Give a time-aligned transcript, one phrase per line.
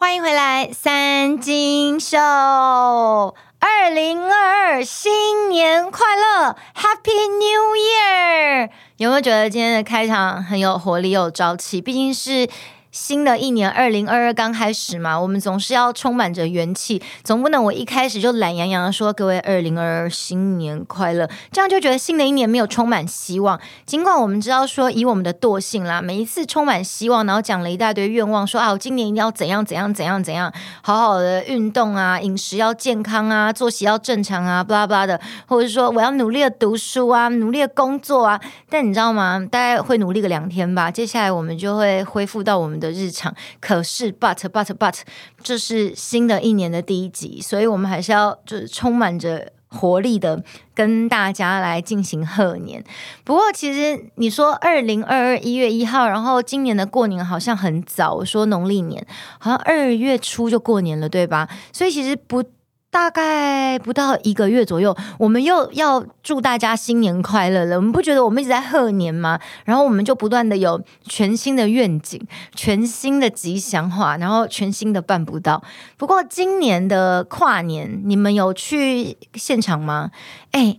[0.00, 8.70] 欢迎回来，三金秀，二零二二新年快乐，Happy New Year！
[8.98, 11.80] 有没有觉得今天的开场很有活力，有朝气？
[11.80, 12.48] 毕竟是。
[12.90, 23.60] 新的一年二零二二刚开始嘛，我们总是要充满着元气，总不能我一开始就懒洋洋的说各位二零二二新年快乐，这样就觉得新的一年没有充满希望。
[23.84, 30.52] 尽管我们知道说以我们的惰性啦，每一次充满希望，然后讲了一大堆愿望，说啊我今年一定要怎样怎样怎样怎样，
[30.82, 38.40] 好好的运动啊，饮食要健康啊，作息要正常啊，巴拉巴拉的，或者说我要努力的读书啊，努力的工作啊。
[38.70, 39.46] 但你知道吗？
[39.50, 45.00] 大概会努力个两天吧，接下来我们就会恢复到我们的日常，可是 but but but，
[45.42, 50.42] 这是新的一年的第一集，所以我们还是要就是充满着活力的
[50.74, 52.82] 跟大家来进行贺年。
[53.24, 59.06] 不过其实你说二零二二一月一号，然后今年的过年好像很早，我说农历年
[59.38, 61.48] 好像二月初就过年了，对吧？
[61.72, 62.44] 所以其实不。
[62.90, 67.76] 大概不到一个月左右，我们又要祝大家新年快乐了。
[67.76, 69.38] 我们不觉得我们一直在贺年吗？
[69.66, 72.20] 然后我们就不断的有全新的愿景、
[72.54, 75.62] 全新的吉祥话，然后全新的办不到。
[75.98, 80.10] 不过今年的跨年，你们有去现场吗？
[80.52, 80.78] 哎，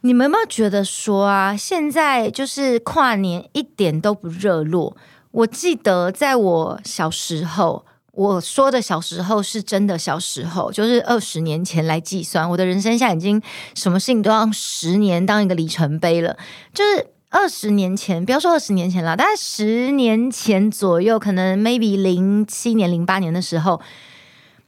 [0.00, 4.96] 你们有没有觉得说啊，现在就是跨年一点都不热络？
[5.30, 7.86] 我记得在我小时候。
[8.16, 13.40] 我说的小时候是真的小时候，就是二十年前来计算，我的人生现在已经
[13.74, 16.34] 什么事情都要十年当一个里程碑了。
[16.72, 23.80] 就是二十年前，不要说二十年前了，大概十年前左右，可能 maybe 零七年、零八年的时候。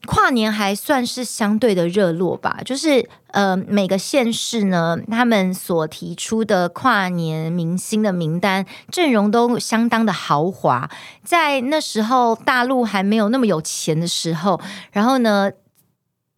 [0.07, 10.89] 跨年还算是相对的热络吧，就是呃每个县市呢，他们所提出的跨年明星的名单阵容都相当的豪华。
[11.25, 14.61] 在那时候大陆还没有那么有钱的时候，
[14.93, 15.51] 然后呢，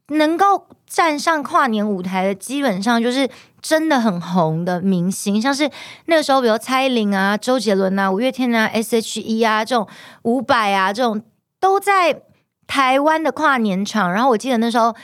[0.09, 3.29] 能够站上跨年舞台的，基本上就是
[3.61, 5.71] 真的很红的明星，像是
[6.07, 9.87] 那个时候，比如蔡依林啊、周杰伦啊、五月天啊、S.H.E 啊这种
[10.23, 11.23] 伍佰啊这种
[11.61, 12.23] 都在。
[12.71, 14.95] 台湾的跨年场，然后我记得那时候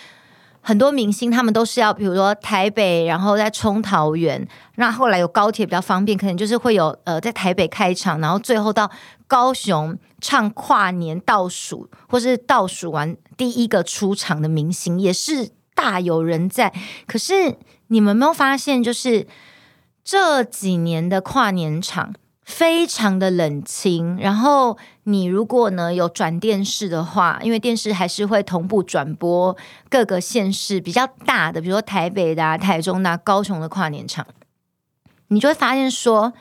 [0.60, 4.46] 很多明星他们都是要，比如说台北，然后再冲桃园。
[4.76, 8.88] 那后来有高铁比较方便，可能就是会有呃在台北开场，然后最后到
[9.26, 16.72] 高雄唱跨年倒数，或是倒数完第一个出场的明星也是大有人在。
[17.08, 17.56] 可是
[17.88, 19.26] 你们没有发现，就是
[20.04, 22.14] 这几年的跨年场，
[22.46, 29.56] 非常的冷清，然后你如果呢有转电视的话，因为电视还是会同步转播
[29.90, 34.24] 各个县市比较大的，比如说台北的、台中的、高雄的跨年场，
[35.26, 36.32] 你就会发现说，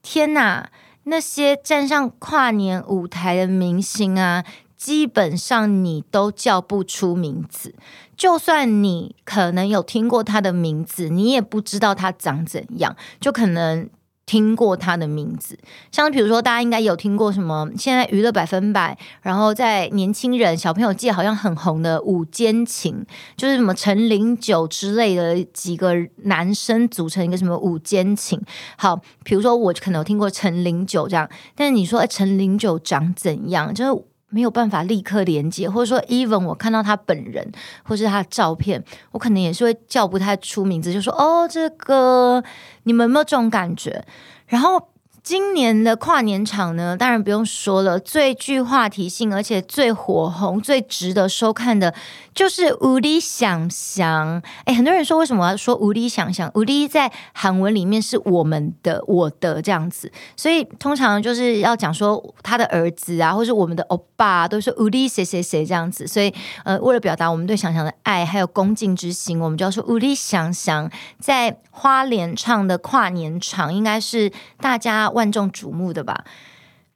[0.00, 0.70] 天哪，
[1.04, 4.42] 那些站上跨年舞台的明星啊，
[4.78, 7.74] 基本上你都叫不出名字，
[8.16, 13.90] 就算你可能有听过他的名字，你也不知道他长怎样，就可能。
[14.30, 15.58] 听过他的名字，
[15.90, 17.68] 像比如说，大家应该有听过什么？
[17.76, 23.04] 现在娱乐百分百，然后在年轻人、小朋友界好像很红的五坚情，
[23.36, 28.40] 就是什么陈零九之类的几个男生组成一个什么五坚情。
[28.76, 33.74] 好，比如说我可能有听过陈零九这样，但是你说陈零九长怎样？
[33.74, 34.09] 就是。
[34.30, 37.52] 没有办法立刻连接，或者说，even 我看到他本人，
[37.82, 38.82] 或是他的照片，
[39.12, 42.42] 我可能也是会叫不太出名字，就说哦，这个
[42.84, 44.04] 你们有没有这种感觉？
[44.46, 44.89] 然后。
[45.22, 51.94] 今年的跨年场呢，当然不用说了，最具话题性，而且最火红、最值得收看的，
[52.34, 54.40] 就是《无理想想》。
[54.64, 66.06] 哎，很多人说，为什么要说“无理想想”？“无理”在韩文里面是我们的、我的这样子，所以通常就是要讲说他的儿子啊，或是我们的欧巴，都是“无理谁谁谁”这样子。
[66.06, 66.32] 所以，
[66.64, 70.90] 呃，为了表达我们对想想的爱还有恭敬之心，我们就要说“无理想想”。
[71.20, 75.09] 在花莲唱的跨年场，应该是大家。
[75.12, 76.24] 万众瞩目的吧，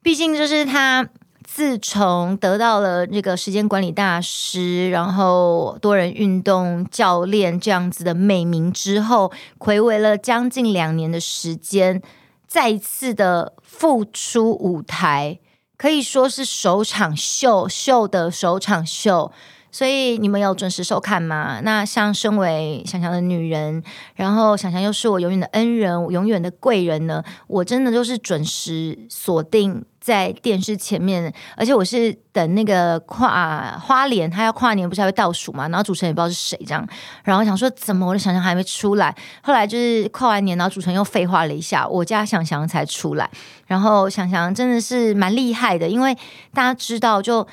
[0.03, 1.09] 毕竟就是他
[1.45, 12.01] 自从得到了这个时间管理大师，然后多人运动教练这样子的美名之后，回违了将近两年的时间，
[12.47, 15.39] 再一次的复出舞台，
[15.77, 19.31] 可以说是首场秀秀的首场秀。
[19.75, 21.59] 所以你们有准时收看吗？
[21.65, 23.83] 那像身为想想的女人，
[24.15, 27.21] 然后想想又是我永远的恩人，永远的贵人呢？
[27.49, 35.67] 我真的就是准时锁定在电视前面，而且我是等那个跨花莲，他要跨年不是还会倒数嘛？
[35.67, 36.87] 然后主持人也不知道是谁这样，
[37.25, 39.13] 然后想说怎么我的想想还没出来？
[39.43, 43.29] 后来就是跨完年，然后主持人又废话了一下，我家想想才出来。
[43.67, 46.17] 然后想想真的是蛮厉害的，因为
[46.53, 47.45] 大家知道就。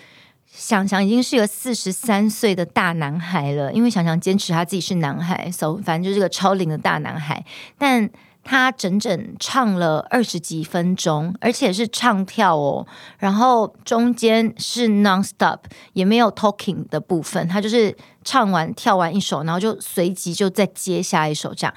[0.54, 7.44] 想想已经是个四十三岁的大男孩了，因为想想坚持他自己是男孩，so 反正就是个超龄的大男孩。
[7.78, 8.10] 但
[8.44, 12.86] 他整整唱了二十几分钟，而且是唱跳哦，
[13.20, 15.60] 然后中间是 non-stop，
[15.94, 21.74] 也没有 talking 的部分，他就是唱完跳完一首，然后就随即就再接下一首这样。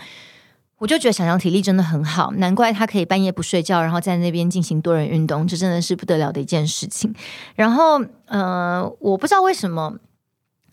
[0.85, 7.11] 我就觉得想想体力真的很好，难怪他可以半夜不睡觉，然后在那边进行多人运动，这真的是不得了的一件事情。
[7.55, 9.95] 然后，呃，我不知道为什么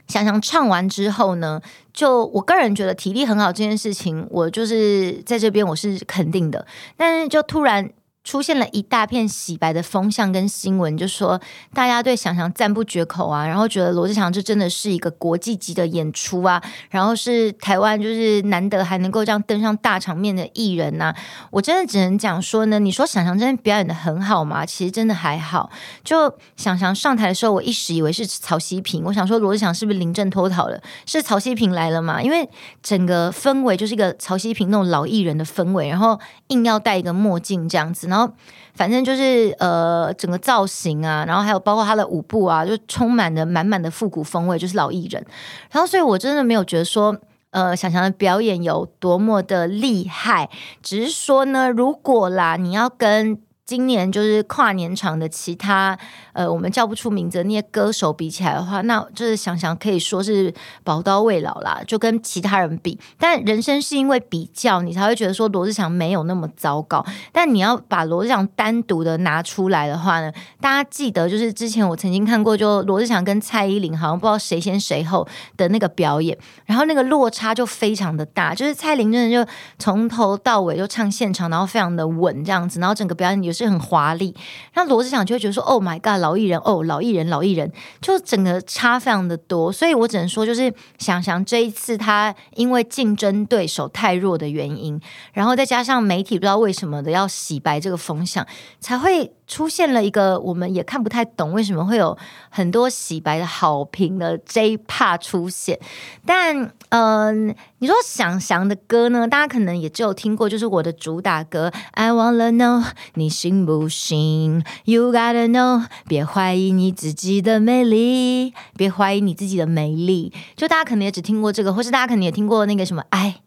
[0.09, 1.61] 想想唱完之后呢，
[1.93, 6.67] 就我个人觉得体力很好这件事情，我就是在这边我是肯定的，
[6.97, 7.89] 但是就突然。
[8.23, 11.41] 出现了一大片洗白的风向跟新闻，就说
[11.73, 21.11] 大家对翔翔赞不绝口啊，然后觉得罗志祥这真的是一个国际级的演出啊，然后是台湾就是难得还能够这样登上大场面的艺人呐、
[21.49, 24.63] 我真的只能讲说呢，你说翔翔真的表演得很好吗？
[24.63, 25.71] 其实真的还好。
[26.03, 30.79] 就翔翔上台的时候，我一时以为是曹希平，我想说罗志祥是不是临阵脱逃了？
[31.07, 32.21] 是曹希平来了嘛？
[32.21, 32.47] 因为
[32.83, 36.19] 整个氛围就是一个曹希平那种老艺人的氛围，然后
[36.49, 38.10] 硬要戴一个墨镜这样子。
[38.11, 38.31] 然后，
[38.75, 45.25] 反正就是呃，整个造型啊，然后还有包括他的舞步啊，就充满了满满的复古风味，就是老艺人。
[45.71, 47.17] 然后，所以我真的没有觉得说，
[47.51, 50.49] 呃，想想的表演有多么的厉害，
[50.83, 53.39] 只是说呢，如果啦，你要跟。
[53.71, 55.97] 今年就是跨年场的其他
[56.33, 60.53] 呃，我们叫不出名字的那些歌手比起来的话，那就是想想可以说是
[60.83, 62.99] 宝刀未老啦，就跟其他人比。
[63.17, 67.05] 但人生是因为比较，你才会觉得说罗志祥没有那么糟糕。
[67.31, 70.29] 但你要把罗志祥单独的拿出来的话呢，
[70.59, 75.25] 大家记得就是之前我曾经看过，就罗志祥跟蔡依林好像不知道谁先谁后
[75.55, 83.60] 的那个表演，然后那个落差就非常的大，就是蔡依林真的就从头到尾就唱现场，然后非常的稳这样子，然后整个表演也是。
[83.61, 84.35] 就很华丽，
[84.73, 87.71] 那罗志祥就会觉得说：“Oh my god，老艺人哦，老艺人，老艺人，
[88.01, 94.99] 就整个差非常的多。”所以我只能说，就是想想这一次他因为竞争对手太弱的原因，
[95.33, 98.45] 然后再加上媒体不知道为什么的要洗白这个风向，
[98.79, 99.31] 才会。
[99.51, 102.17] 出现了一个我们也看不太懂为什么会有
[102.49, 105.77] 很多洗白的好评的 J p a 出现，
[106.25, 109.27] 但嗯、你说翔翔的歌呢？
[109.27, 120.31] 大家可能也只有听过，就是我的主打歌 I wanna know 你信不信？You gotta know 别怀疑你自己的美丽，别怀疑你自己的美丽。
[120.55, 123.41] 就大家可能也只听过这个，或是大家可能也听过那个什么爱。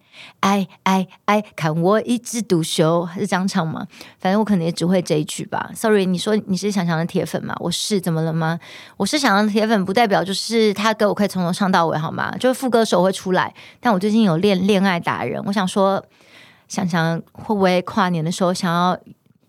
[0.44, 3.86] 爱爱爱，看我一枝独秀，还是这样唱吗？
[4.18, 5.70] 反正我可能也只会这一句吧。
[5.74, 7.56] Sorry，你说你是翔翔的铁粉吗？
[7.60, 8.60] 我是，怎么了吗？
[8.98, 12.30] 我是翔翔的铁粉，不代表就是他歌我可以从头唱到尾，好吗？
[12.38, 16.04] 就是副歌手会出来，但我最近有练恋爱达人，我想说，
[16.68, 18.98] 翔翔会不会跨年的时候想要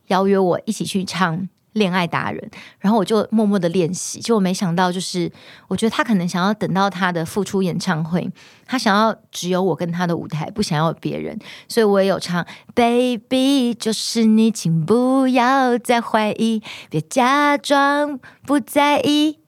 [0.08, 1.50] 邀约我一起去唱？
[1.76, 2.50] 恋爱达人，
[2.80, 5.30] 然后我就默默的练习，结果没想到，就是
[5.68, 8.32] 我觉得他可能想要等到他的复出演唱会，
[8.66, 11.38] 他想要只有我跟他的舞台，不想要别人，
[11.68, 19.40] 所以我也有唱，Baby 就是你，请不要再怀疑，别假装不在意，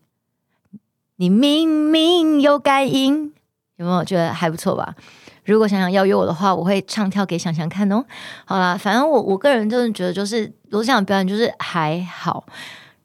[1.15, 3.31] 你明明有感应，
[3.77, 4.95] 有没有觉得还不错吧？
[5.53, 8.03] 如果想想邀约我的话，我会唱跳给想想看哦。
[8.45, 12.45] 好啦，反正我我个人真的觉得，就是罗志祥表演就是还好。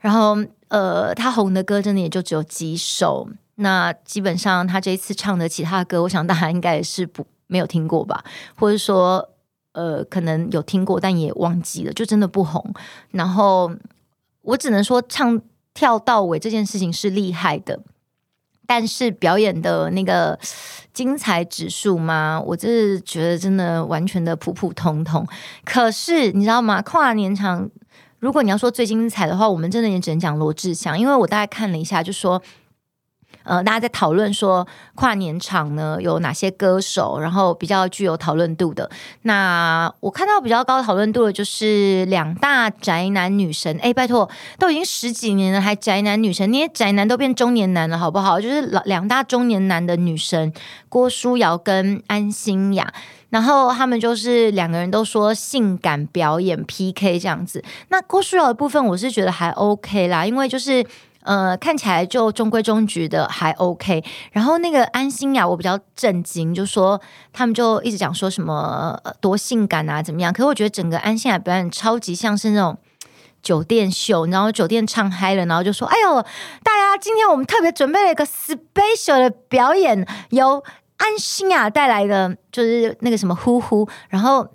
[0.00, 0.37] 然后
[0.69, 3.29] 呃，他红的歌真的也就只有几首。
[3.56, 8.25] 那基本上他这一次唱的其他歌，我想大家应该是不没有听过吧，
[8.56, 9.29] 或者说
[9.72, 12.75] 呃可能有听过，但也忘记了，就真的不红。
[13.11, 13.70] 然后
[14.41, 15.41] 我只能说，唱
[15.75, 17.79] 跳到尾这件事情是厉害的。
[18.74, 20.38] 但是表演的那个
[20.94, 25.26] 精彩指数吗，我就是觉得真的完全的普普通通。
[25.62, 26.81] 可是你知道吗？
[26.81, 27.69] 跨年场，
[28.19, 32.43] 如果你要说最精彩的话，我们真的也只能讲罗志祥，因为我大概看了一下，就说。
[33.44, 38.89] 呃，大家在讨论说跨年场呢有哪些歌手，然后比较具有讨论度的。
[39.22, 43.77] 那我看到比较高讨论度的就是两大宅男女神。
[43.82, 46.51] 哎，拜托，都已经十几年了，还宅男女神？
[46.51, 48.41] 那些宅男都变中年男了，好不好？
[48.41, 50.53] 就是老两大中年男的女神
[50.89, 52.93] 郭书瑶跟安心亚，
[53.31, 57.65] 然后他们就是两个人都说性感表演 PK 这样子。
[57.89, 60.86] 那郭书瑶的部分，我是觉得还 OK 啦，因为就是。
[61.24, 64.02] 呃，看起来就中规中矩的，还 OK。
[64.32, 67.00] 然后那个安心亚，我比较震惊，就说
[67.32, 70.32] 他们就一直讲说什么多性感啊，怎么样？
[70.32, 72.76] 可是我觉得整个安心亚表演超级像是那种
[73.43, 76.22] 酒店秀，然后酒店唱嗨了，然后就说：“哎呦，
[76.62, 80.62] 大家今天我们特别准备了一个 special 的表演，由
[80.96, 84.48] 安心亚带来的，就是那个什么呼呼。”然后。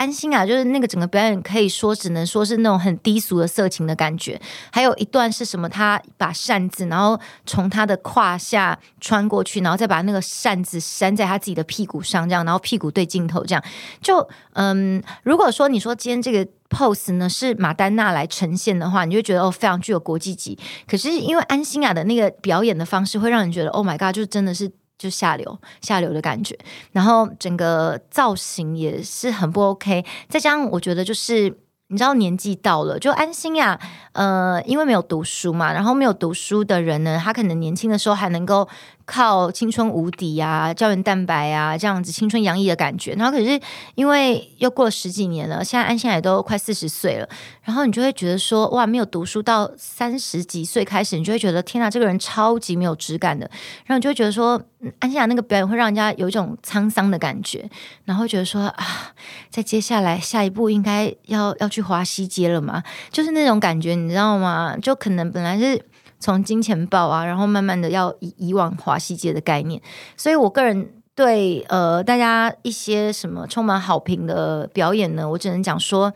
[0.00, 4.40] 安心亚就是那个整个表演可以说只能说是那种很低俗的色情的感觉。
[4.72, 5.68] 还有一段是什么？
[5.68, 13.62] 他把扇子，然后从他的胯下穿过去，然后再把那个扇子扇在他自己的屁股上，这样，然后屁股对镜头，这样。
[14.00, 20.58] 就嗯，如果说你说今天这个 pose 呢是马丹娜来呈现的话，你就觉得哦非常具有国际级。
[20.88, 24.72] 可是因为安心亚的那个表演的方式，会让你觉得 Oh my God，就真的是。
[25.00, 26.56] 就下流下流的感觉，
[26.92, 31.56] 然后整个造型也是很不 OK，再加上我觉得就是。
[31.92, 33.76] 你知道年纪到了，就安心亚，
[34.12, 38.68] 呃，因为没有读书嘛，然后没有读书的人呢，他可能年轻的时候还能够
[39.10, 43.60] 靠青春无敌啊、胶原蛋白啊这样子青春洋溢的感觉，然后可是
[43.96, 47.28] 因为又过了十几年了，现在安心亚也都快四十岁了，
[47.64, 53.50] 然后你就会觉得说，哇，没有读书到三十几岁开始，你就会觉得天哪，这个人超级没有质感的，
[53.84, 54.62] 然后你就会觉得说，
[55.00, 57.68] 安心亚那个表演会让人家有一种沧桑的感觉，
[58.04, 59.12] 然后觉得说啊，
[59.50, 61.80] 在接下来下一步应该要要去。
[61.80, 62.82] 华西街了嘛？
[63.10, 64.76] 就是那种感觉，你知道吗？
[64.80, 65.82] 就可能本来是
[66.20, 69.82] 从金钱豹啊，然后慢慢的要以以往华西街的概念。
[70.16, 76.12] 所以我个人对呃大家一些什么充满好评的表演呢，我只能讲说。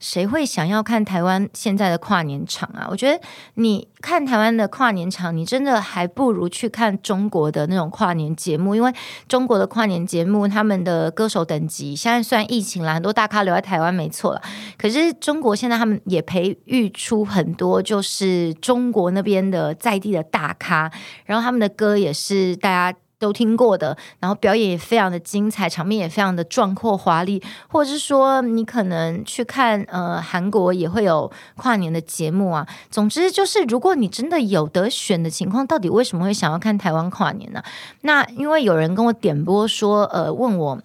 [0.00, 2.88] 谁会想要看台湾现在的跨年场啊？
[2.90, 3.20] 我觉得
[3.54, 8.92] 你看台湾的跨年场，你真的还不如去看中国的那种跨年节目，因为
[9.28, 14.42] 中国的跨年节目，他们的歌手等级现在虽然疫情了，很多大咖留在台湾没错了，
[14.78, 20.90] 可是中国现在他们也培育出很多就是中国那边的在地的大咖，
[21.26, 22.98] 然后他们的歌也是大家。
[23.20, 32.66] 都听过的，然后表演也非常的精彩，场面也非常的壮阔华丽，或者是说你可能去看呃韩国也会有跨年的节目啊。
[32.90, 37.62] 总之就是，如果你真的有得选的情况，到底为什么会想要看台湾跨年呢？
[38.00, 40.80] 那因为有人跟我点播说，呃，问我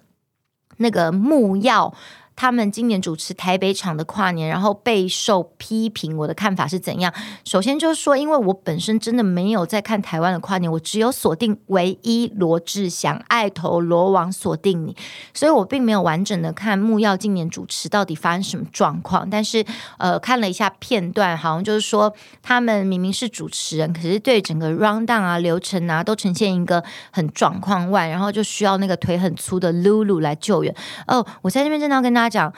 [0.76, 1.94] 那个木曜。
[2.36, 6.16] 他们今年主持台北场的跨年，然后备受批评。
[6.16, 7.12] 我的看法是怎样？
[7.44, 14.94] 首先就是说，因为我本身真的没有在看台湾的跨年，我只有锁定唯一罗志祥爱投罗网锁定你，
[15.32, 19.28] 所以我并没有完整的看木曜今年主持到底发生什么状况。
[19.28, 19.64] 但是
[19.98, 30.74] 呃，看了一下片段，好像就是说他们明明是主持人，可是对整个 rundown 啊流程啊都呈现一个很状况外，然后就需要那个腿很粗的露露来救援。
[31.06, 32.52] 哦，我在这边真的要跟大家他讲，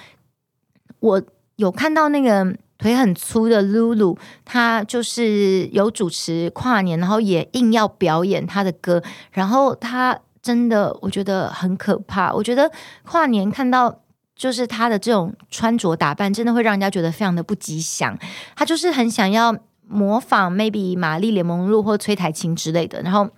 [1.00, 1.22] 我
[1.56, 12.32] 有看到那个腿很粗的露露，她就是有主持跨年，然后也硬要表演她的歌，然后她真的我觉得很可怕。
[12.32, 12.70] 我觉得
[13.04, 14.00] 跨年看到
[14.34, 18.18] 就是她的这种穿着打扮，真的会让人家觉得非常的不吉祥。
[18.56, 19.54] 她就是很想要
[19.86, 23.28] 模仿 maybe 玛丽莲梦露或崔苔菁之类的，然后。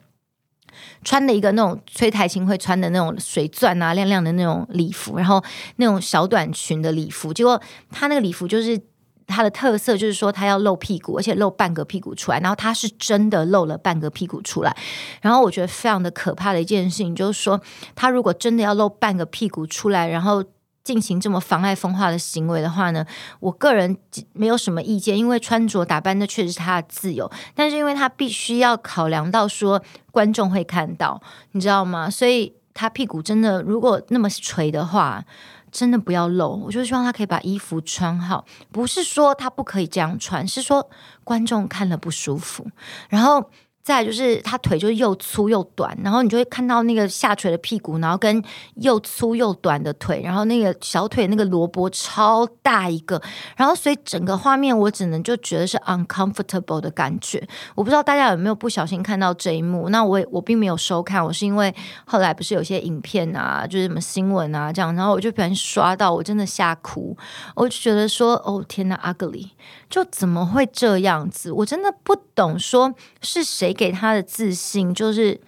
[1.04, 5.42] 穿了一个那种崔苔菁会穿的那种水钻啊，亮亮的那种礼服，然后
[5.76, 7.60] 那种小短裙的礼服，结果
[7.90, 8.80] 他那个礼服就是
[9.26, 14.76] 他的特色，就是说他要露屁股，而且露半个屁股出来，然后他是真的露了半个屁股出来，
[15.20, 17.60] 然后我觉得非常的可怕的一件事情，就是说
[17.94, 20.44] 他如果真的要露半个屁股出来，然后。
[20.90, 23.06] 进行这么妨碍风化的行为的话呢，
[23.38, 23.96] 我个人
[24.32, 29.80] 没有什么意见，因为穿着打扮那确实是他的自由，但是因为他必须要考量到说
[30.10, 32.10] 观众会看到，你知道吗？
[32.10, 35.24] 所以他屁股真的如果那么垂的话，
[35.70, 36.60] 真的不要露。
[36.64, 40.90] 我就希望他可以把衣服穿好，不是说他不可以这样穿，是说
[41.22, 42.66] 观众看了不舒服，
[43.08, 43.48] 然后。
[43.90, 48.40] 再就是他腿就是又粗又短，然后你就会看到那个下垂的屁股，然后跟
[48.76, 53.20] 又粗又短的腿，然后那个小腿那个萝卜超大一个，
[53.56, 57.44] 然后所以整个画面我只能就觉得是 uncomfortable 的感觉。
[57.74, 59.88] 我不知道大家有没有不小心看到这一幕？
[59.88, 67.16] 那我我并没有收看，我是因为后来不是有些影片啊，就是什么新闻啊这样，然后我就不小心刷到，我真的吓哭，
[67.56, 69.48] 我就觉得说哦天呐 ugly，
[69.88, 71.50] 就怎么会这样子？
[71.50, 73.74] 我真的不懂，说是谁。
[73.80, 75.40] 给他的自信就是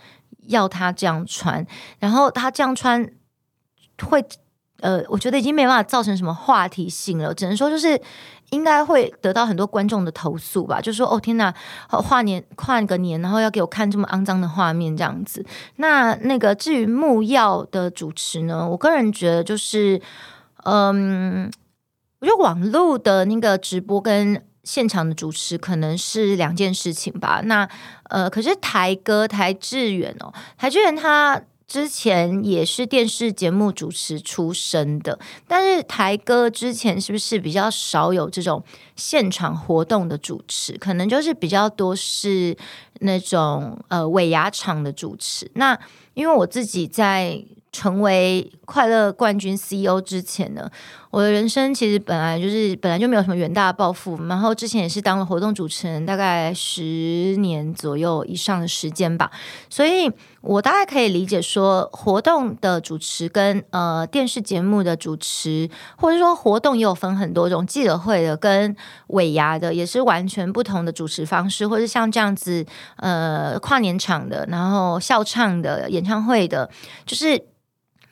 [0.48, 1.66] 要他这样穿，
[1.98, 3.06] 然后他这样穿
[4.02, 4.24] 会
[4.80, 8.00] 呃，我觉得已经没办法造成什么话题性了，只能说就是
[8.48, 11.54] 应该会得到很多观众的投诉吧，就说哦天哪，
[11.90, 15.44] 跨年跨个年，然后要给我看这么肮脏的画面这样子。
[15.76, 20.00] 那那个至于木曜的主持呢，我个人觉得就是
[20.64, 21.52] 嗯，
[22.20, 24.42] 我觉得网络的那个直播跟。
[24.64, 27.40] 现场的主持可能是两件事情吧。
[27.44, 27.68] 那
[28.10, 38.62] 呃，可是台哥台志远哦，台志远他之前也是电视节目主持出身的，但是台哥之前是不是比较少有这种
[38.94, 40.76] 现场活动的主持？
[40.78, 42.56] 可能就是比较多是
[43.00, 45.50] 那种呃尾牙场的主持。
[45.54, 45.78] 那
[46.14, 47.44] 因为我自己在。
[47.74, 50.70] 成为快乐冠军 CEO 之前呢，
[51.12, 59.30] 我的人生其实本来就是本来就没有什么远大的抱负，然后之前也是当了活动主持人，大概十年左右以上的时间吧，
[59.68, 68.74] 所以我大概可以理解说，活动的主持跟呃电视节目的主持，或者说活动也有分很多种，记者会的跟
[69.08, 72.64] 尾牙的也是完全不同的主持方式，或者像这样子
[72.96, 76.70] 呃跨年场的，然后笑唱的演唱会的，
[77.04, 77.44] 就是。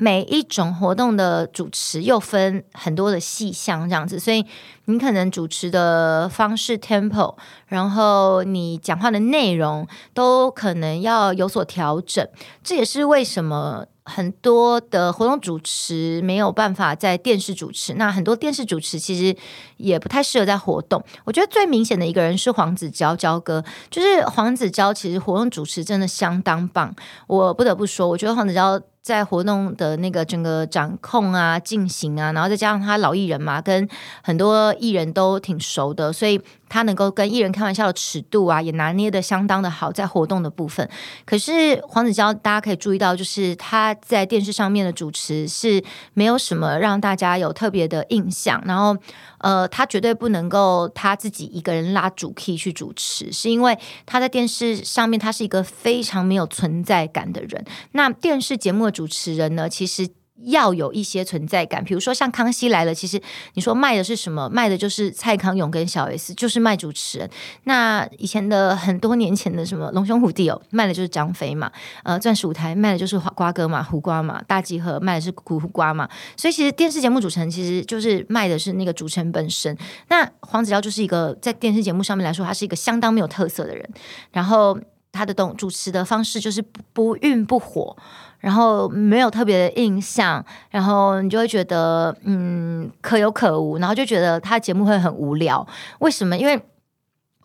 [0.03, 4.47] 每一种活动的主持又分很多的细项，这样子，所以
[4.87, 12.27] 你可能主持的方式 tempo，然后你讲话的内容都可能要有所调整。
[12.65, 19.37] 这也是为什么很多的活动主持没有办法在电视主持，那很多电视主持其实
[19.77, 21.05] 也不太适合在活动。
[21.25, 26.95] 我觉得最明显的一个人是黄子佼佼哥，就是黄子佼，其实活动主持真的相当棒。
[27.27, 28.81] 我不得不说，我觉得黄子佼。
[29.03, 33.89] 在活动的那个整个掌控啊、进行啊，然后再加上他老艺人嘛，跟
[34.23, 36.41] 很多艺人都挺熟的，所以。
[36.71, 40.89] 他能够跟艺人开玩笑的尺度啊，也拿捏得相当的好，在活动的部分。
[41.27, 45.85] 可是黄子佼，大家可以注意到，就是他在电视上面的主持是
[46.15, 48.63] 没有什么让大家有特别的印象。
[48.65, 48.97] 然后，
[49.39, 57.65] 呃，他绝对不能够他自己一个人拉主 key 去主持，是因为他在电视上面他是一个非常没有存在感的人。
[57.93, 60.09] 那电视节目的主持人呢，其实。
[60.45, 63.21] 要有一些存在感，比如说像《康熙来了》，其实
[63.55, 64.49] 你说卖的是什么？
[64.49, 67.31] 卖的就是蔡康永跟小 S，就是卖主持人。
[67.65, 71.71] 那以前的很多年前的什么《龙兄虎弟》哦，卖的就是张飞嘛。
[72.05, 74.43] 呃，钻石舞台卖的就是瓜哥嘛，胡瓜嘛。
[74.47, 76.09] 大集合卖的是苦瓜嘛。
[76.37, 79.77] 所以其实电视节目主持人其实就是卖的是那个主持人本身。
[80.09, 83.89] 那黄子佼就是一个在电视节目上面来说，他是一个相当没有特色的人。
[84.33, 84.79] 然后
[85.13, 87.97] 他的动主持的方式就是不不愠不火。
[88.41, 95.67] 然后没有特别的印象，然后你就会觉得嗯可有可无，然后就觉得他节目会很无聊。
[96.01, 96.37] 为什么？
[96.37, 96.61] 因为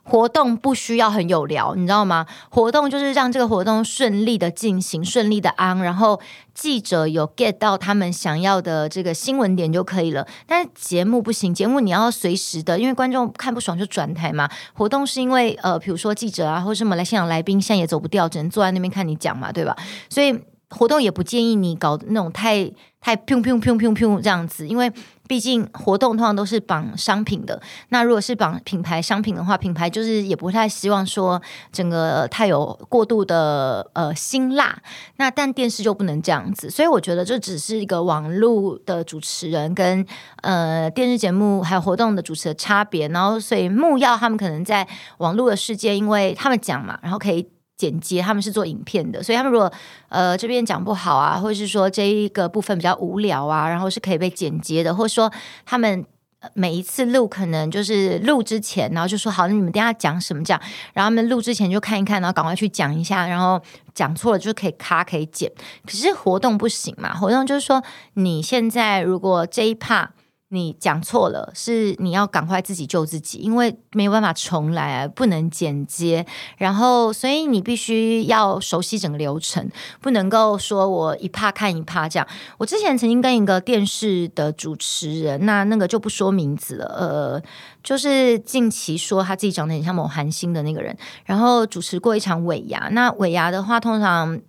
[0.08, 2.28] 活动不需要很有聊，你知道吗？
[2.50, 6.22] 活动就是让这个活动顺利的进行，顺利的安，然后
[6.54, 10.26] 记者有 get 到他们想要的这个新闻点就可以了。
[10.46, 14.48] 但是节目不行，节目你要随时的，因为观众看不爽就转台嘛。
[14.74, 19.76] 活动是因为呃，比如说记者啊，或者什么来现场来宾，现在也走不掉，只能坐在那边看你讲嘛，对吧？
[20.08, 20.40] 所以。
[20.70, 24.92] 活动也不建议你搞那种太太砰砰砰砰砰这样子，因为
[25.28, 27.62] 毕竟活动通常都是绑商品的。
[27.90, 31.40] 那如果是绑品牌商品的话，品牌就是也不太希望说
[31.72, 34.76] 整个太有过度的呃辛辣。
[35.18, 40.06] 那但电视就不能这样子，所以我觉得这只是一个网络的主持人跟
[40.42, 43.08] 呃电视节目还有活动的主持的差别。
[43.10, 44.88] 然后所以木曜他们可能在
[45.20, 47.48] 网络的世界，因为他们讲嘛，然后可以。
[47.78, 49.72] 剪接，他们是做影片的，所以他们如果
[50.10, 55.32] 呃这边讲不好啊，或者是说这一个部分比较无聊啊，然后是可以被剪接的，或者说
[55.66, 56.06] 他们
[56.54, 60.60] 每一次录可能就是录之前，然后就说好，你们等下讲什么讲，
[60.94, 63.62] 然后他们录之前就看一看，然后赶快去讲一下，然后
[63.94, 65.52] 讲错了就可以卡可以剪。
[65.86, 67.84] 可是活动不行嘛，活动就是说
[68.14, 70.08] 你现在如果这一 part。
[70.56, 76.26] 你讲错了，是你要赶快自己救自己，因为没有办法重来，不能剪接，
[76.58, 79.70] 然后所以你必须要熟悉整个流程，
[80.02, 82.28] 不能够说我一趴看一趴这样。
[82.58, 87.42] 我之前曾经跟一个电视的主持人，那那个就不说名字了，呃，
[87.84, 94.40] 就是近期说他自己长得很像某韩星的那个人，然后主持过一场尾牙，那尾牙的话通常。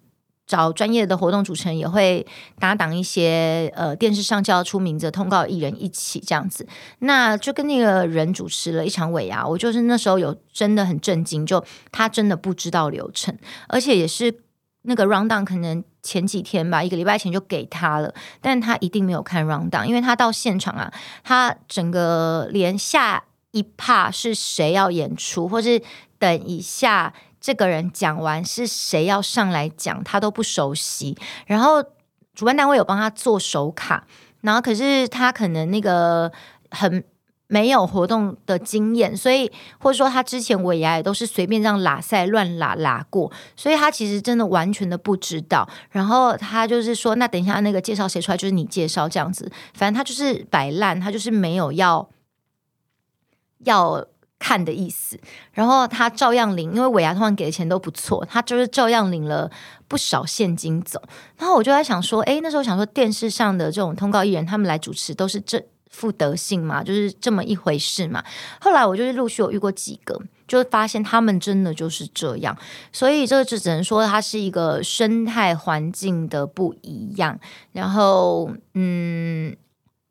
[0.47, 2.25] 找专业的活动主持人也会
[2.61, 6.67] 搭档一些呃电视上就要出名的通告艺人一起这样子，
[7.01, 13.37] 那就跟那个人主持了一场尾牙，我就是那时候有真的很震惊，就他真的不知道流程，
[13.69, 14.33] 而且也是
[14.83, 20.93] 那个 round down 可能前几天吧，一个礼拜前就给他了，但他一定没有看 round down，因为他到现场啊，
[21.25, 25.83] 他整个连下一趴是谁要演出，或是
[26.21, 27.13] 等一下。
[27.47, 31.17] 这个人讲完是谁要上来讲，他都不熟悉。
[31.47, 31.81] 然后
[32.35, 34.05] 主办单位有帮他做手卡，
[34.41, 36.33] 然后可是他可能那个
[36.73, 37.05] 很
[37.47, 45.69] 没有活动的经验，所以或者说他之前尾牙也都是随便这样拉赛乱拉拉过，所以他其实真的完全的不知道。
[45.93, 49.49] 然后他就是说，那等一下那个介绍谁出来，就是你介绍这样子。
[49.73, 52.09] 反正他就是摆烂，他就是没有要
[53.59, 54.05] 要。
[54.39, 55.19] 看的意思，
[55.53, 59.51] 然后他照样领，因为尾牙通常给的钱都不错，他就是照样领了
[59.89, 61.03] 不少现金走。
[61.39, 68.23] 然后我就在想说，诶，那时候想说电视上的这种通告艺人，他们来主持都是这副德性嘛，就是这么一回事嘛。
[68.61, 72.57] 后来我就是陆续有遇过几个，就发现他们真的就是这样。
[72.93, 77.39] 所以这个就只能说它是一个生态环境的不一样。
[77.73, 79.57] 然后，嗯。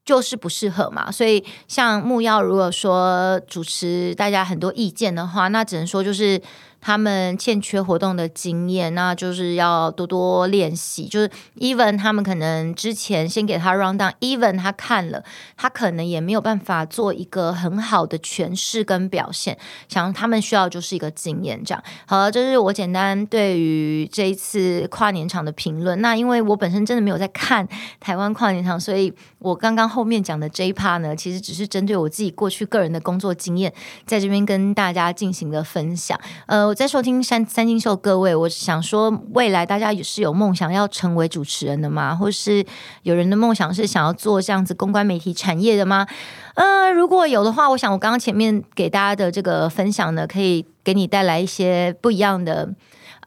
[0.05, 6.41] 就是不适合嘛，所以像木曜如果说主持大家很多意见的话，那只能说就是。
[6.81, 11.07] 他们欠缺活动的经验，那就是要多多练习。
[11.07, 15.23] 就是 even 他们可能之前先给他 run down，even 他看了，
[15.57, 19.57] 他可能也没有办法做一个很好的诠释跟表现。
[19.89, 21.83] 想他们需要就是一个经验，这样。
[22.05, 25.99] 好了，这是我简单对于这一次跨年场的评论。
[26.01, 27.67] 那因为我本身真的没有在看
[27.99, 29.11] 台湾跨年场，所以
[29.45, 33.71] 我刚刚后面讲的这一 part 呢，其实只是针对我自己过去个人的工作经验，
[34.05, 36.19] 在这边跟大家进行的分享。
[36.47, 36.65] 呃。
[36.65, 42.15] 我在收听三三金秀，各位，我想说，未来大家也是有梦想要成为主持人的吗？
[42.15, 42.65] 或是
[43.03, 46.07] 有人的梦想是想要做这样子公关媒体产业的吗？
[46.55, 52.73] 呃，如果有的话，我想我刚刚前面给大家的这个分享呢，可以给你带来一些不一样的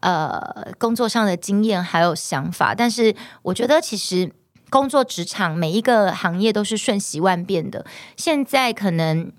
[0.01, 2.75] 呃工作上的经验还有想法。
[2.75, 4.29] 但是我觉得，其实
[4.69, 7.85] 工作职场每一个行业都是瞬息万变的。
[8.15, 9.31] 现在可能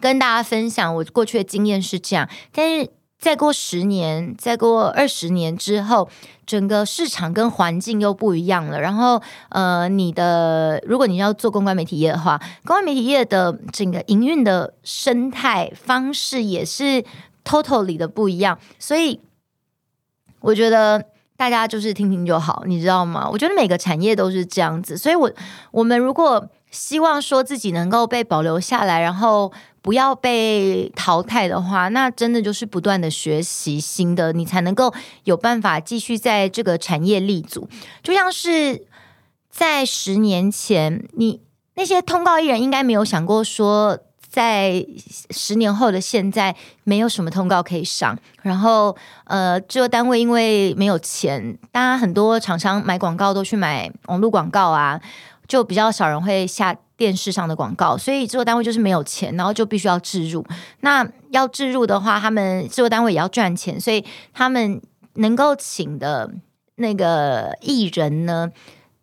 [0.00, 2.90] 跟大家分享我过去的经验是这样，但是。
[3.22, 6.08] 再过十年，再过二十年之后，
[6.44, 8.80] 整个市场跟环境又不一样了。
[8.80, 17.04] 然后，呃，你的如果你要做公关媒体业的话，公关媒体业的整个营运的生态方式也是
[17.44, 18.58] totally 的不一样。
[18.80, 19.20] 所以，
[20.40, 21.06] 我觉得
[21.42, 23.28] 大家就是听听就好，你知道吗？
[23.28, 24.96] 我觉得每个产业都是这样子。
[24.96, 25.28] 所以我
[25.72, 29.52] 我们如果希望说自己能够被保留下来，然后。
[29.82, 37.68] 不要被淘汰的话，那真的就是不断的学习新的，你才能够有办法继续在这个产业立足。
[38.00, 38.86] 就像是
[39.50, 41.40] 在十年前，你
[41.74, 43.98] 那些通告艺人应该没有想过说，
[44.32, 44.84] 在
[45.30, 48.18] 十年后的现在，没有什么通告可以上。
[48.40, 54.98] 然后，呃，制作单位因为没有钱，当然很多厂商买广告都去买网络广告啊，
[55.46, 56.74] 就比较少人会下。
[56.94, 60.46] 电视上的广告，所以制作单位就是没有钱，然后就必须要置入。
[60.82, 64.80] 那要置入的话，他们制作单位也要赚钱，所以他们
[65.14, 66.30] 能够请的
[66.76, 68.48] 那个艺人呢，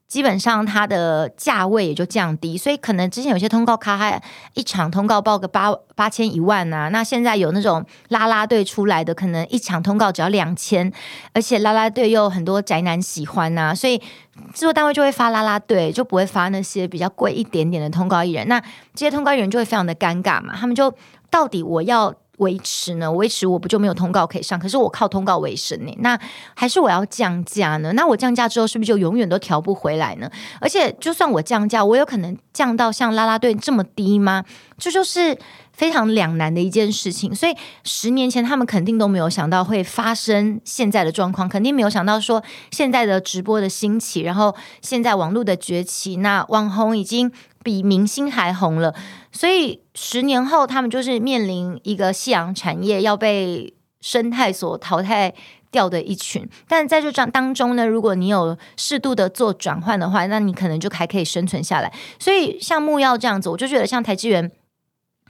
[0.10, 4.22] 基本上它的价位也就降低，所以可能之前有些通告咖还
[4.56, 10.92] 一场通告报个八八千一万啊，那现在有那种啦啦队出来的，可能一场通告只要两千，
[11.32, 18.60] 而且啦啦队又很多宅男喜欢呐、啊，所以制作单位就会发啦啦队，就不会发那些比较贵一点点的通告艺人，那
[18.96, 20.92] 这些通告艺人就会非常的尴尬嘛，他们就
[21.30, 22.14] 到底我要。
[22.40, 23.10] 维持呢？
[23.12, 24.60] 维持我不就没有通告可以上？
[24.60, 25.96] 可是我靠通告为生呢？
[26.00, 26.20] 那
[26.54, 27.94] 还是我要降价呢？
[27.94, 30.30] 那我降价之后是不是就永远都调不回来呢？
[30.60, 34.44] 而且就算我降价，我有可能降到像啦啦队这么低吗？
[34.78, 35.38] 这就是
[35.74, 37.36] 非常两难的一件事情。
[37.36, 47.32] 所以十年前他们肯定都没有想到会发生现在的状况，肯定没有想到说现在的直播的兴起，然后现在网络的崛起，那网红已经。
[47.70, 48.96] 比明星还红了，
[49.32, 55.32] 所以十年后他们就是面临一个夕阳产业要被生态所淘汰
[55.70, 56.50] 掉的一群。
[56.68, 61.94] 但在这张当中呢，如果你有适度的做转换的话，那你可能就还可以生存下来。
[62.18, 64.52] 所以像木曜这样子，我就觉得像台积源。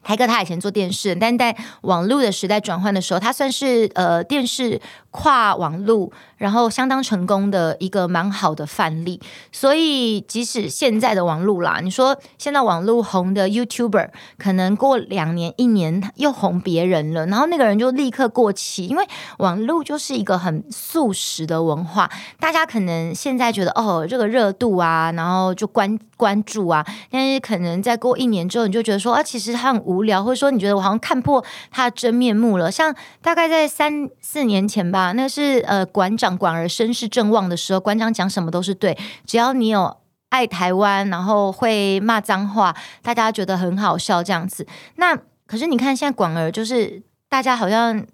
[0.02, 4.80] 台哥他以前做电视，但在网络的时代转换的时候，他算是呃电视
[5.12, 9.19] 跨网络，然后相当成功的一个蛮好的范例。
[9.52, 19.06] 所以即使现在的网络啦，你说现在网络红的 YouTuber，可能过两年一年又红别人了，然后那个人就立刻过期，因为
[19.39, 29.80] 网络就是一个很速食的文化，大家可能现在觉得哦这个热度啊，然后就关关注啊，但是可能再过一年之后，你就觉得说啊，其实他很。
[29.89, 32.69] 无聊，或者说你觉得我好像看破他的真面目了。
[32.69, 39.97] 像大概在三四年前吧，啊那是呃馆长馆儿声势正旺的时候，馆长讲什么都是对，只要你有
[40.29, 44.67] 爱台湾，然后会骂脏话，大家觉得很好笑这样子。
[44.95, 48.05] 那可是你看现在馆儿，就是大家好像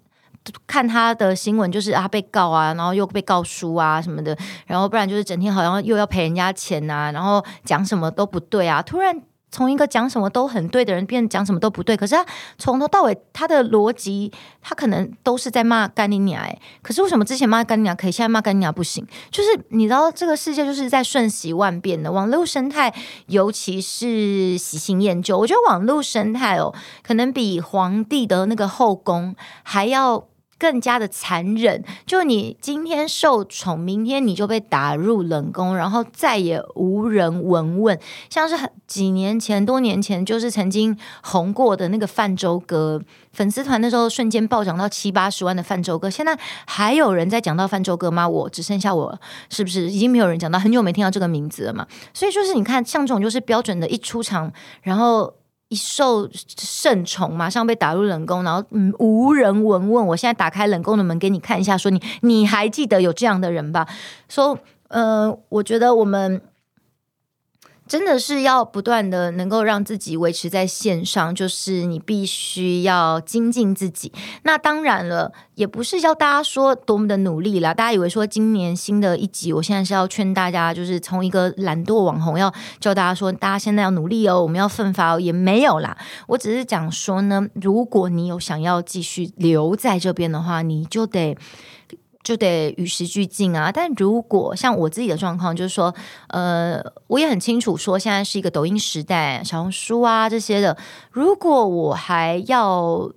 [0.66, 9.22] 看他的新闻，就是啊被告啊，然后又被告输啊什么的，然后不然就是整天好像又要赔人家钱啊，然后讲什么都不对啊，突然。
[9.50, 11.96] 从一个讲什么都很对的人，变讲什么都不对。
[11.96, 12.26] 可是他
[12.58, 14.30] 从头到尾，他的逻辑，
[14.60, 16.42] 他可能都是在骂干你娘。
[16.42, 19.06] 哎，可是为什么之前骂干你娘可以，现在骂干你娘不行？
[19.30, 22.12] 就是你知道，这个世界就是在瞬息万变的。
[22.12, 22.92] 网络生态，
[23.26, 30.26] 尤其是喜新厌旧，我觉得网络生态哦，可能比皇帝的那个后宫还要
[30.58, 37.98] 更加的残忍，就你今天受宠，明天你就被打入冷宫，然后再也无人闻问。
[38.30, 43.00] 像是很几年前、多年前，就是曾经红过的那个泛舟哥
[43.32, 48.26] 粉丝团，那时候瞬间暴涨到七八十万的泛舟哥，现在还有人在讲到泛舟哥吗？
[48.28, 49.18] 我只剩下我，
[49.50, 50.58] 是不是已经没有人讲到？
[50.58, 51.86] 很久没听到这个名字了嘛？
[52.14, 55.34] 所以就是你看，像这种就是标准的一出场，然后。
[55.68, 60.06] 一受圣宠，马上被打入冷宫，然后嗯，无人闻问。
[60.06, 63.86] 我现在打开冷宫的门给你看一下，说你你还记得有这样的人吧？
[64.28, 66.40] 说，嗯，我觉得我们。
[67.88, 74.12] 真的是要不断的能够让自己维持在线上，就是你必须要精进自己。
[74.42, 77.72] 那当然了，也不是要大家说多么的努力啦。
[77.72, 85.96] 大家以为说今年新的一集，我现在是要劝大家，就是从一个懒惰网红要教大家说，大家现在要努力哦，我们要奋发哦，也没有啦。
[86.26, 91.36] 我只是讲说呢，如果你有想要继续留在这边的话，你就得。
[92.26, 93.70] 就得与时俱进啊！
[93.70, 95.94] 但如果像我自己的状况，就是说，
[96.26, 100.76] 呃，我也很清楚说，现在是一个抖音时代，小红书啊这些的，
[101.12, 103.08] 如果我还要。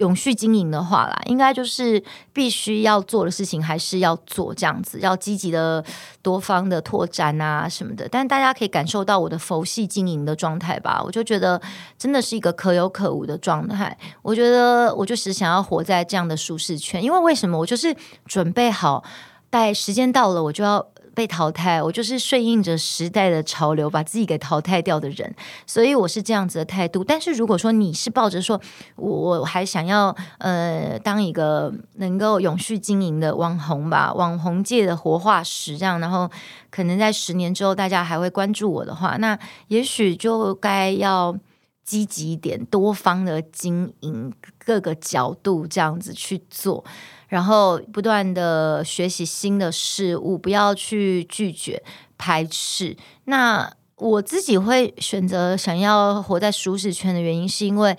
[0.00, 5.82] 永续经营的话啦，应该就是必须要做的事情还是要做这样子，要积极的
[6.20, 8.08] 多方的拓展啊什么的。
[8.10, 11.60] 但大家可以感受到我的佛系经营的状态吧，我就觉得
[11.98, 13.96] 真的是一个可有可无的状态。
[14.22, 17.58] 我觉得我就是想要活在这样的舒适圈，因为为什么？
[17.58, 17.94] 我就是
[18.26, 19.04] 准备好，
[19.48, 20.86] 待时间到了，我就要。
[21.14, 25.34] 被淘汰，我就是顺应着时代的潮流，把自己给淘汰掉的人，
[25.66, 27.02] 所以我是这样子的态度。
[27.02, 28.60] 但是如果说你是抱着说，
[28.96, 36.30] 我还想要呃当一个能够永续经营的网红吧，网红界的活化石这样，然后
[36.70, 41.36] 可能在十年之后大家还会关注我的话，那也许就该要
[41.84, 44.32] 积极一点，多方的经营
[44.64, 46.84] 各个角度这样子去做。
[47.30, 51.82] 然后不断的学习新的事物，不要去拒绝
[52.18, 52.96] 排斥。
[53.24, 57.96] 那我自己会选择想要活在舒适圈的原因，是因为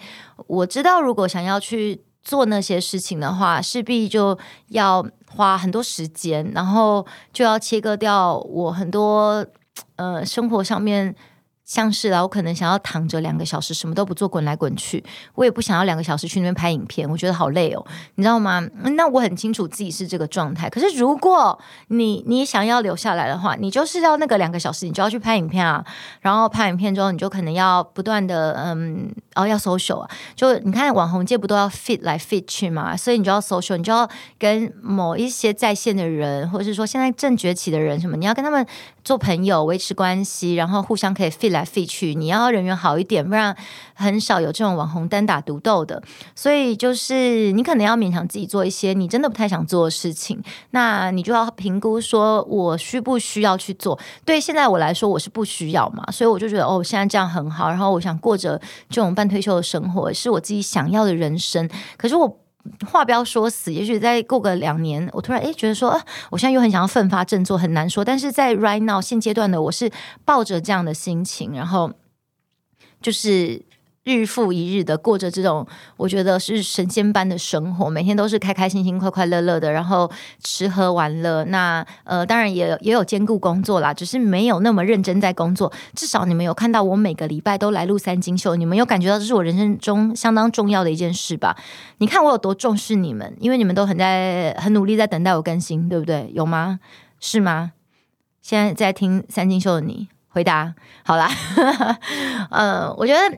[0.47, 9.45] 我知道，如果想要去做那些事情的话，势必就要花很多时间，然后就要切割掉我很多
[9.95, 11.15] 呃生活上面。
[11.63, 15.03] 像是啦，我可能想要躺着两个小时，什么都不做，滚来滚去。
[15.35, 18.61] 我也不想要两个小时去那边拍影片，我觉得好累哦，你知道吗？
[18.95, 20.69] 那我很清楚自己是这个状态。
[20.69, 25.85] 可是如果你你想要留下来的话，你就是要那个两个小时，你就要去拍影片啊。
[26.19, 30.09] 然后拍影片之后，你就可能要不断的嗯，哦要 social 啊。
[30.35, 32.97] 就你看网红界不都要 fit 来 fit 去嘛？
[32.97, 38.65] 所以你就要 social，你就要跟某一些在线的人，或者是说现在正崛起的人什么，你要跟他们
[39.03, 41.65] 做朋友，维持关系，然后互相可以 fit 来。
[41.71, 43.55] 飞去，你要人缘好一点，不然
[43.93, 46.03] 很少有这种网红单打独斗的。
[46.35, 53.97] 所以就是你可能要勉强自己做一些你真的不太想做的事情，那你就要评估说我需不需要去做。
[54.25, 57.69] 对现在我来说，我是不需要嘛，所以我就觉得哦，现在这样很好。
[57.69, 58.59] 然后我想过着
[58.89, 61.69] 这种半退休的生活，是我自己想要的人生。
[61.95, 62.37] 可是我
[62.87, 68.05] 话不要说死，也许再过个两年，我突然诶觉得说，啊，我现在又很想要奋发振作，很难说。
[68.05, 69.91] 但是在 right now 现阶段的我是
[70.25, 71.91] 抱着这样的心情，然后
[73.01, 73.63] 就是。
[74.03, 80.09] 日复一日的过着这种，我觉得是神仙般的生活，每天都是开开心心、快快乐乐的，然后
[80.43, 81.43] 吃喝玩乐。
[81.45, 85.71] 那呃，当然也也有兼顾工作啦，只是没有那么认真在工作。
[85.93, 91.55] 至少你们有看到我每个礼拜都来录三金秀，你们有感觉到这是我人生中相当重要的一件事吧？
[91.99, 96.31] 你看我有多重视你们，因为你们都很在很努力在等待我更新，对不对？
[96.33, 96.79] 有吗？
[97.19, 97.73] 是吗？
[98.41, 100.73] 现在在听三金秀的你回答
[101.05, 101.29] 好啦。
[102.49, 103.37] 呃，我觉得。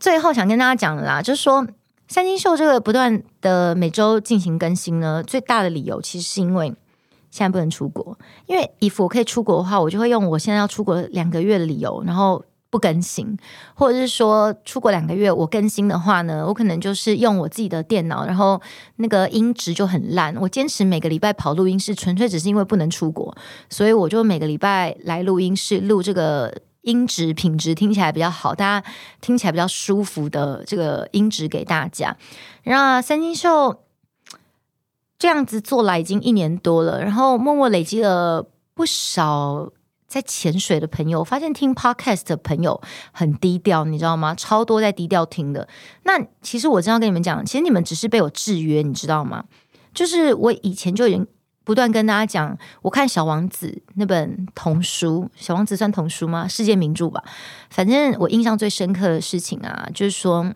[0.00, 1.66] 最后想跟大家讲的啦，就是说
[2.08, 6.68] 三金秀这个不断的每周进行更新呢，最大的理由其实是因为
[7.30, 8.18] 现在不能出国。
[8.46, 13.36] 因为 if 我可以出国的话，我就会用我现在要出国两个月的理由，然后不更新，
[13.74, 18.60] 或者是说出国两个月我更新的话呢，我可能就是用我自己的电脑，然后
[18.96, 20.34] 那个音质就很烂。
[20.36, 23.36] 我坚持每个礼拜跑录音室，纯粹只是因为不能出国，
[23.68, 26.54] 所以我就每个礼拜来录音室录这个。
[26.88, 32.16] 音质品质听起来比较好，大家听起来比较舒服的这个音质给大家。
[32.62, 33.82] 然后三金秀
[35.18, 39.70] 这样子做来已经一年多了，然后默默累积了不少
[40.06, 41.22] 在潜水的朋友。
[41.22, 42.80] 发现听 Podcast 的朋友
[43.12, 44.34] 很低调，你知道吗？
[44.34, 45.68] 超多在低调听的。
[46.04, 49.44] 那其实我真要跟你们讲，其实你们只是被我制约，你知道吗？
[49.92, 51.26] 就是我以前就已经。
[51.68, 56.48] 不断跟大家讲，我看《小王子》那本童书，《小王子》算童书吗？
[56.48, 57.22] 世界名著吧。
[57.68, 60.54] 反正我印象最深刻的事情啊，就是说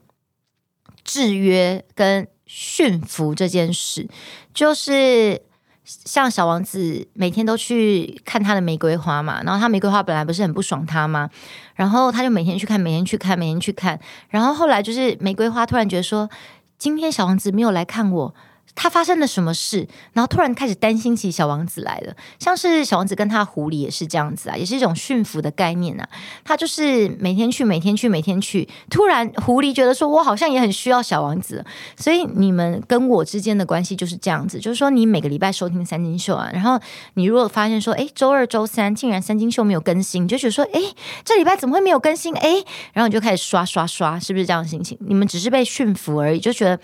[1.05, 4.09] 制约跟驯服这件事，
[4.55, 5.42] 就是
[5.85, 11.29] 像小王子每天都去看他的玫瑰花嘛，然后他玫瑰花本来不是很不爽他吗？
[11.75, 16.31] 然后他就每天去看，每天去看，每天去看，然后后来就是玫瑰花突然觉得说，
[16.79, 18.35] 今天小王子没有来看我。
[18.75, 19.87] 他发生了什么事？
[20.13, 26.09] 然后突然开始担心起小王子来了，像是小王子跟他狐狸也是这样子啊，也是一种驯服的概念啊。
[26.45, 28.69] 他就是每天去，每天去，每天去。
[28.91, 31.65] 突然狐狸觉得说，我好像也很需要小王子，
[31.97, 34.59] 所以你们跟我之间的关系就是这样子。
[34.59, 36.81] 就是说，你每个礼拜收听三金秀啊，然后
[37.15, 40.81] 你如果发现说，哎，周二、周三竟然三金秀没有更新，你就觉得说，哎，
[41.25, 42.35] 这礼拜怎么会没有更新？
[42.37, 44.97] 哎，然后你就开始刷刷刷，是不是这样的心情？
[45.01, 46.81] 你们只是被驯服而已，就觉得。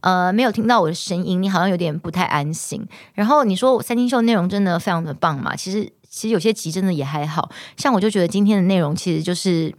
[0.00, 2.86] 呃，没有听到我的声音，你好像有点不太安心。
[3.14, 5.54] 然后你说我三金秀内容真的非常的棒嘛？
[5.54, 9.74] 其实其实有些集真的也还好，像我就觉得今天的内容其实就是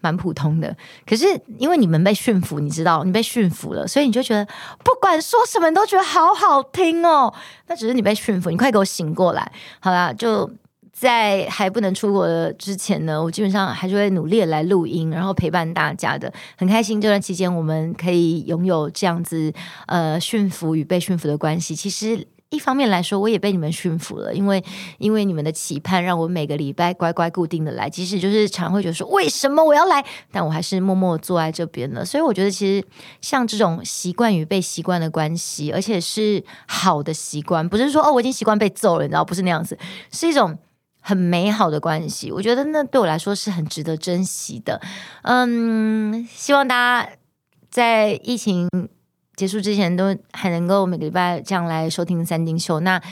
[0.00, 0.76] 蛮普通的。
[1.06, 1.26] 可是
[1.58, 4.44] 因为你们被驯服，你知道你被驯服了，所以你就觉得
[4.84, 7.32] 不管说什么你都觉得好好听哦。
[7.66, 10.50] 那只是你被驯服，你快给我醒过来，好啦，就。
[11.02, 17.00] 在还不能出国之前呢，我基本上还是会努力来录音，然后陪伴大家的，很开心。
[17.00, 19.52] 这段期间我们可以拥有这样子
[19.86, 21.74] 呃驯服与被驯服的关系。
[21.74, 24.62] 其实一方面来说，我也被你们驯服了，因为
[24.98, 27.90] 因为你们的期盼，让我每个礼拜乖乖固定的来。
[27.90, 32.04] 即使就是常会觉得说为什么我要来，但我还是默默坐在这边了。
[32.04, 32.86] 所以我觉得其实
[33.20, 39.76] 像这种习惯与被习惯的关系，而且是好的习惯，不是说哦我已经习惯被揍了，你知道，不是那样子，
[40.12, 40.56] 是一种。
[41.04, 44.80] 很美好的关系，我觉得那对我来说是很值得珍惜的。
[45.22, 47.10] 嗯，希望大家
[47.70, 48.68] 在疫情
[49.34, 52.78] 结束之前都还能够每个礼拜这样来收听三金秀。
[52.80, 53.02] 那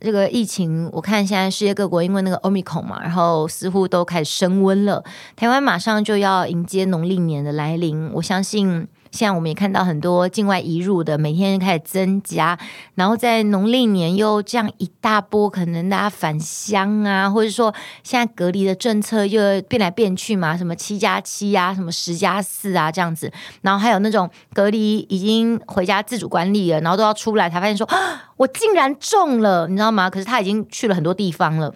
[0.00, 5.04] 这个疫情，我看现在世界各国因为那个欧米孔嘛，然后似乎都开始升温了。
[5.34, 8.88] 台湾马上就要迎接农历年的来临，我相信。
[9.10, 12.56] 现在我们也看到很多境外移入的，每天开始增加，
[12.94, 27.88] 然后在农历年又这样一大波，可能大家返乡啊，或者说现在隔离的政策又变来变去嘛，什么七加七啊，什么十加四啊这样子，然后还有那种隔离已经回家自主管理了，然后都要出来才发现说，
[28.38, 30.08] 我竟然中了，你知道吗？
[30.08, 31.74] 可是他已经去了很多地方了，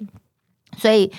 [0.79, 1.11] 所以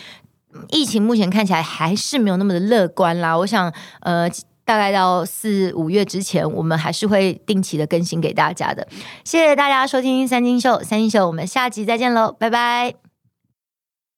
[0.69, 3.37] 疫情目前看起来还是没有那么的乐观啦。
[3.37, 4.29] 我想，呃。
[4.65, 8.85] 大概到四五月之前，我们还是会定期的更新给大家的。
[9.23, 13.04] 谢谢大家收听三金秀，三金秀，我们下集再见喽，拜拜。